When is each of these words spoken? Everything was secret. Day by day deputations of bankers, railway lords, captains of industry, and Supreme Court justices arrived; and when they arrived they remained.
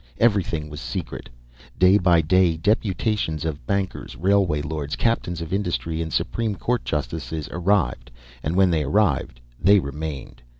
Everything 0.17 0.67
was 0.67 0.81
secret. 0.81 1.29
Day 1.77 1.99
by 1.99 2.21
day 2.21 2.57
deputations 2.57 3.45
of 3.45 3.67
bankers, 3.67 4.15
railway 4.15 4.59
lords, 4.63 4.95
captains 4.95 5.41
of 5.41 5.53
industry, 5.53 6.01
and 6.01 6.11
Supreme 6.11 6.55
Court 6.55 6.83
justices 6.83 7.47
arrived; 7.51 8.09
and 8.41 8.55
when 8.55 8.71
they 8.71 8.81
arrived 8.81 9.41
they 9.61 9.77
remained. 9.79 10.41